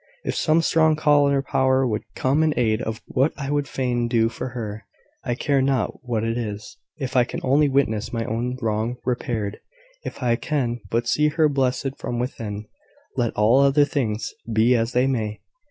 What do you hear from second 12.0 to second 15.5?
within, let all other things be as they may!